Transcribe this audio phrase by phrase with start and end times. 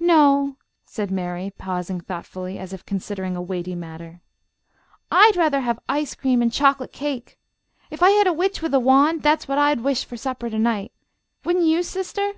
[0.00, 4.20] "No," said Mary, pausing thoughtfully, as if considering a weighty matter.
[5.12, 7.38] "I'd rather have ice cream and chocolate cake.
[7.88, 10.58] If I had a witch with a wand that's what I'd wish for supper to
[10.58, 10.90] night.
[11.44, 12.32] Wouldn't you, sister?"